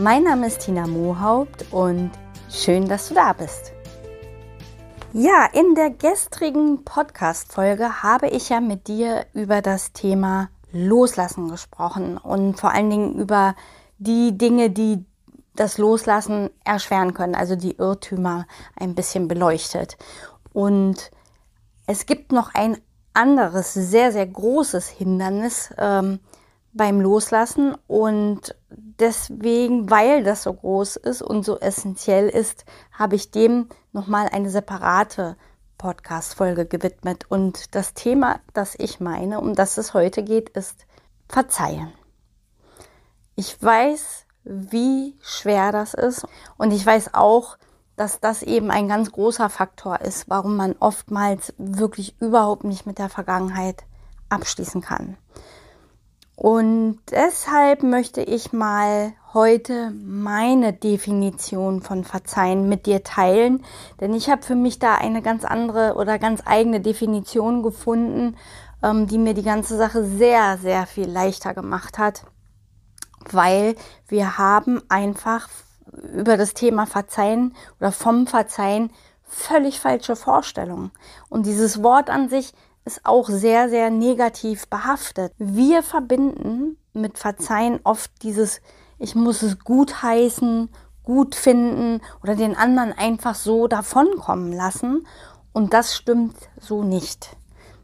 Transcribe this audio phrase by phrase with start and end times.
[0.00, 2.12] Mein Name ist Tina Mohaupt und
[2.48, 3.72] schön, dass du da bist.
[5.12, 12.16] Ja, in der gestrigen Podcast-Folge habe ich ja mit dir über das Thema Loslassen gesprochen
[12.16, 13.56] und vor allen Dingen über
[13.98, 15.04] die Dinge, die
[15.56, 18.46] das Loslassen erschweren können, also die Irrtümer
[18.76, 19.96] ein bisschen beleuchtet.
[20.52, 21.10] Und
[21.88, 22.78] es gibt noch ein
[23.14, 26.20] anderes, sehr, sehr großes Hindernis ähm,
[26.72, 28.54] beim Loslassen und
[29.00, 34.50] deswegen, weil das so groß ist und so essentiell ist, habe ich dem nochmal eine
[34.50, 35.36] separate
[35.78, 37.24] Podcast-Folge gewidmet.
[37.28, 40.86] Und das Thema, das ich meine, um das es heute geht, ist
[41.28, 41.92] Verzeihen.
[43.36, 46.26] Ich weiß, wie schwer das ist
[46.56, 47.58] und ich weiß auch,
[47.96, 52.98] dass das eben ein ganz großer Faktor ist, warum man oftmals wirklich überhaupt nicht mit
[52.98, 53.84] der Vergangenheit
[54.28, 55.16] abschließen kann.
[56.40, 63.64] Und deshalb möchte ich mal heute meine Definition von Verzeihen mit dir teilen,
[64.00, 68.36] denn ich habe für mich da eine ganz andere oder ganz eigene Definition gefunden,
[68.84, 72.22] ähm, die mir die ganze Sache sehr, sehr viel leichter gemacht hat,
[73.32, 73.74] weil
[74.06, 75.48] wir haben einfach
[76.14, 78.92] über das Thema Verzeihen oder vom Verzeihen
[79.24, 80.92] völlig falsche Vorstellungen.
[81.28, 82.54] Und dieses Wort an sich
[82.88, 85.32] ist auch sehr, sehr negativ behaftet.
[85.36, 88.62] Wir verbinden mit Verzeihen oft dieses,
[88.98, 90.70] ich muss es gut heißen,
[91.02, 95.06] gut finden oder den anderen einfach so davonkommen lassen.
[95.52, 97.36] Und das stimmt so nicht.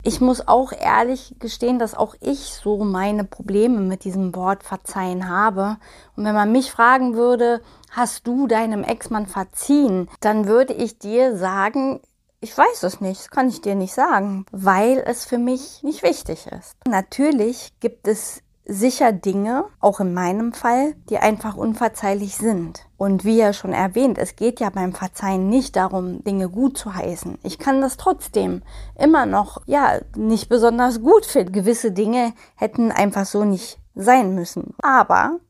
[0.03, 5.28] Ich muss auch ehrlich gestehen, dass auch ich so meine Probleme mit diesem Wort verzeihen
[5.28, 5.76] habe.
[6.16, 7.60] Und wenn man mich fragen würde,
[7.91, 12.00] hast du deinem Ex-Mann verziehen, dann würde ich dir sagen,
[12.44, 16.03] ich weiß es nicht, das kann ich dir nicht sagen, weil es für mich nicht
[16.03, 16.77] wichtig ist.
[16.87, 22.84] Natürlich gibt es sicher Dinge, auch in meinem Fall, die einfach unverzeihlich sind.
[22.99, 26.94] Und wie ja schon erwähnt, es geht ja beim Verzeihen nicht darum, Dinge gut zu
[26.94, 27.38] heißen.
[27.43, 28.62] Ich kann das trotzdem
[28.99, 31.53] immer noch, ja, nicht besonders gut finden.
[31.53, 34.75] Gewisse Dinge hätten einfach so nicht sein müssen.
[34.82, 35.41] Aber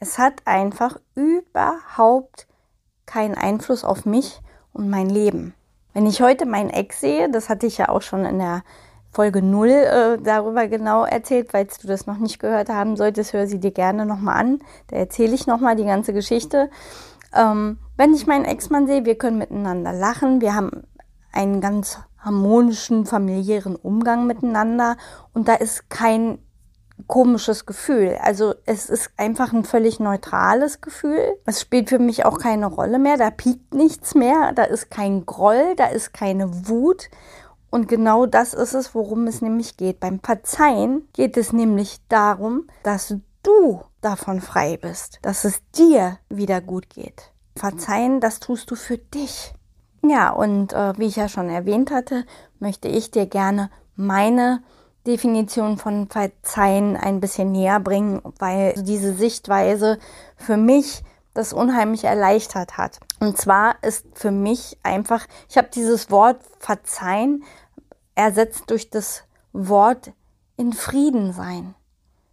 [0.00, 2.48] es hat einfach überhaupt
[3.06, 4.40] keinen Einfluss auf mich
[4.72, 5.54] und mein Leben.
[5.92, 8.62] Wenn ich heute meinen Ex sehe, das hatte ich ja auch schon in der
[9.10, 13.46] Folge 0 äh, darüber genau erzählt, falls du das noch nicht gehört haben solltest, hör
[13.46, 14.58] sie dir gerne nochmal an.
[14.86, 16.70] Da erzähle ich nochmal die ganze Geschichte.
[17.34, 20.70] Ähm, wenn ich meinen Ex-Mann sehe, wir können miteinander lachen, wir haben
[21.30, 24.96] einen ganz harmonischen familiären Umgang miteinander
[25.34, 26.38] und da ist kein
[27.06, 28.18] komisches Gefühl.
[28.20, 31.36] Also es ist einfach ein völlig neutrales Gefühl.
[31.44, 33.16] Es spielt für mich auch keine Rolle mehr.
[33.16, 34.52] Da piekt nichts mehr.
[34.54, 37.10] Da ist kein Groll, da ist keine Wut.
[37.70, 39.98] Und genau das ist es, worum es nämlich geht.
[39.98, 46.60] Beim Verzeihen geht es nämlich darum, dass du davon frei bist, dass es dir wieder
[46.60, 47.32] gut geht.
[47.56, 49.54] Verzeihen, das tust du für dich.
[50.04, 52.24] Ja, und äh, wie ich ja schon erwähnt hatte,
[52.58, 54.62] möchte ich dir gerne meine
[55.06, 59.98] Definition von Verzeihen ein bisschen näher bringen, weil diese Sichtweise
[60.36, 61.02] für mich
[61.34, 63.00] das unheimlich erleichtert hat.
[63.20, 67.44] Und zwar ist für mich einfach, ich habe dieses Wort Verzeihen
[68.14, 70.12] ersetzt durch das Wort
[70.56, 71.74] in Frieden sein.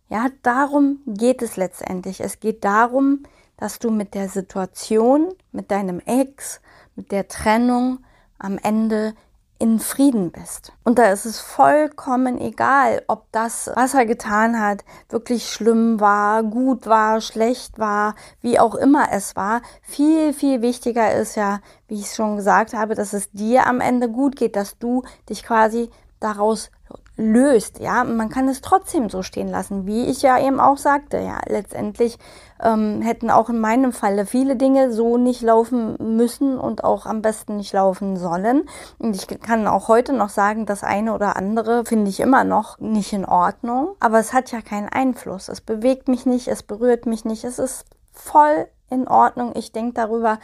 [0.09, 2.19] Ja, darum geht es letztendlich.
[2.19, 3.23] Es geht darum,
[3.57, 6.61] dass du mit der Situation, mit deinem Ex,
[6.95, 7.99] mit der Trennung
[8.37, 9.13] am Ende
[9.59, 10.71] in Frieden bist.
[10.85, 16.43] Und da ist es vollkommen egal, ob das, was er getan hat, wirklich schlimm war,
[16.43, 19.61] gut war, schlecht war, wie auch immer es war.
[19.81, 21.59] Viel, viel wichtiger ist ja,
[21.89, 25.03] wie ich es schon gesagt habe, dass es dir am Ende gut geht, dass du
[25.27, 25.89] dich quasi
[26.21, 26.71] daraus
[27.19, 31.17] löst, ja, man kann es trotzdem so stehen lassen, wie ich ja eben auch sagte,
[31.17, 32.17] ja, letztendlich
[32.63, 37.21] ähm, hätten auch in meinem Falle viele Dinge so nicht laufen müssen und auch am
[37.21, 38.63] besten nicht laufen sollen.
[38.99, 42.79] Und ich kann auch heute noch sagen, das eine oder andere finde ich immer noch
[42.79, 45.49] nicht in Ordnung, aber es hat ja keinen Einfluss.
[45.49, 49.51] Es bewegt mich nicht, es berührt mich nicht, es ist voll in Ordnung.
[49.55, 50.39] Ich denke darüber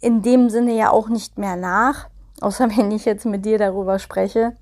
[0.00, 2.08] in dem Sinne ja auch nicht mehr nach,
[2.42, 4.54] außer wenn ich jetzt mit dir darüber spreche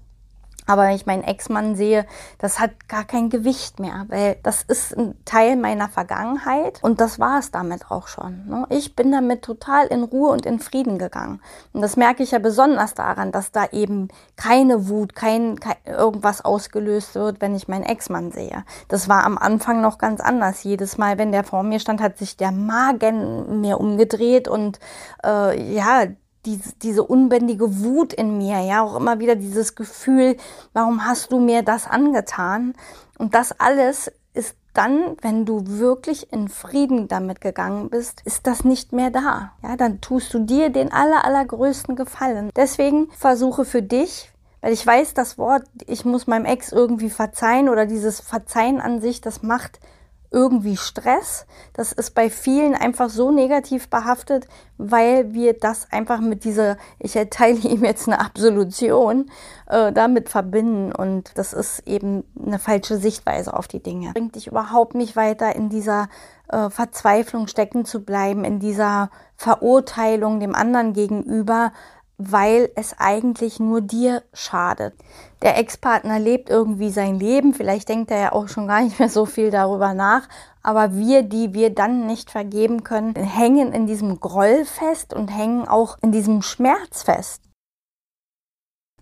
[0.69, 2.07] Aber wenn ich meinen Ex-Mann sehe,
[2.37, 7.19] das hat gar kein Gewicht mehr, weil das ist ein Teil meiner Vergangenheit und das
[7.19, 8.47] war es damit auch schon.
[8.47, 8.67] Ne?
[8.69, 11.41] Ich bin damit total in Ruhe und in Frieden gegangen.
[11.73, 16.45] Und das merke ich ja besonders daran, dass da eben keine Wut, kein, kein irgendwas
[16.45, 18.63] ausgelöst wird, wenn ich meinen Ex-Mann sehe.
[18.89, 20.65] Das war am Anfang noch ganz anders.
[20.65, 24.79] Jedes Mal, wenn der vor mir stand, hat sich der Magen mir umgedreht und
[25.25, 26.05] äh, ja,
[26.47, 30.37] diese, unbändige Wut in mir, ja, auch immer wieder dieses Gefühl,
[30.73, 32.75] warum hast du mir das angetan?
[33.19, 38.65] Und das alles ist dann, wenn du wirklich in Frieden damit gegangen bist, ist das
[38.65, 39.53] nicht mehr da.
[39.63, 42.51] Ja, dann tust du dir den aller, allergrößten Gefallen.
[42.55, 44.31] Deswegen versuche für dich,
[44.61, 49.01] weil ich weiß, das Wort, ich muss meinem Ex irgendwie verzeihen oder dieses Verzeihen an
[49.01, 49.81] sich, das macht
[50.31, 51.47] irgendwie Stress.
[51.73, 54.47] Das ist bei vielen einfach so negativ behaftet,
[54.77, 59.31] weil wir das einfach mit dieser, ich erteile ihm jetzt eine Absolution,
[59.67, 60.93] äh, damit verbinden.
[60.93, 64.13] Und das ist eben eine falsche Sichtweise auf die Dinge.
[64.13, 66.09] Bringt dich überhaupt nicht weiter in dieser
[66.49, 71.73] äh, Verzweiflung stecken zu bleiben, in dieser Verurteilung dem anderen gegenüber,
[72.19, 74.95] weil es eigentlich nur dir schadet.
[75.41, 79.09] Der Ex-Partner lebt irgendwie sein Leben, vielleicht denkt er ja auch schon gar nicht mehr
[79.09, 80.29] so viel darüber nach,
[80.63, 85.67] aber wir, die wir dann nicht vergeben können, hängen in diesem Groll fest und hängen
[85.69, 87.43] auch in diesem Schmerz fest.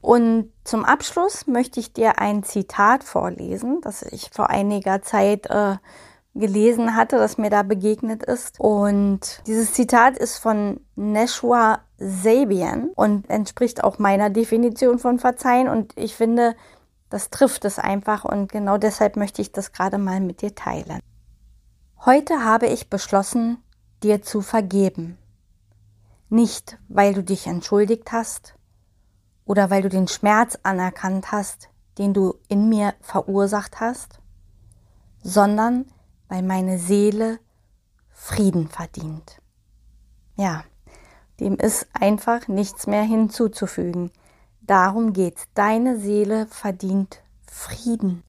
[0.03, 5.77] Und zum Abschluss möchte ich dir ein Zitat vorlesen, das ich vor einiger Zeit äh,
[6.35, 8.61] gelesen hatte, das mir da begegnet ist.
[8.61, 15.69] Und dieses Zitat ist von Neshua Sabian und entspricht auch meiner Definition von Verzeihen.
[15.69, 16.55] Und ich finde,
[17.09, 21.01] das trifft es einfach und genau deshalb möchte ich das gerade mal mit dir teilen.
[22.05, 23.59] Heute habe ich beschlossen,
[24.03, 25.19] dir zu vergeben.
[26.29, 28.55] Nicht, weil du dich entschuldigt hast
[29.45, 31.69] oder weil du den Schmerz anerkannt hast,
[31.99, 34.21] den du in mir verursacht hast,
[35.23, 35.87] sondern
[36.29, 37.39] weil meine Seele
[38.11, 39.41] Frieden verdient.
[40.37, 40.65] Ja,
[41.41, 44.11] dem ist einfach nichts mehr hinzuzufügen.
[44.61, 45.47] Darum geht's.
[45.55, 48.23] Deine Seele verdient Frieden.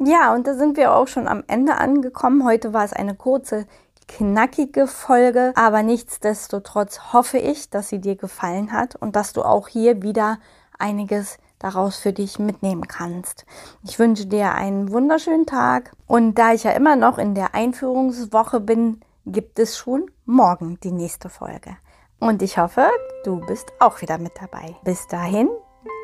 [0.00, 2.44] Ja, und da sind wir auch schon am Ende angekommen.
[2.44, 3.66] Heute war es eine kurze,
[4.08, 9.68] knackige Folge, aber nichtsdestotrotz hoffe ich, dass sie dir gefallen hat und dass du auch
[9.68, 10.38] hier wieder
[10.78, 13.46] einiges daraus für dich mitnehmen kannst.
[13.84, 18.58] Ich wünsche dir einen wunderschönen Tag und da ich ja immer noch in der Einführungswoche
[18.58, 21.76] bin, gibt es schon morgen die nächste Folge.
[22.18, 22.88] Und ich hoffe,
[23.24, 24.76] du bist auch wieder mit dabei.
[24.84, 25.48] Bis dahin,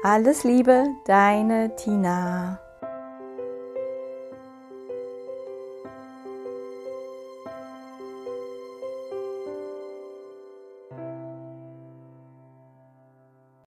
[0.02, 2.60] alles Liebe, deine Tina.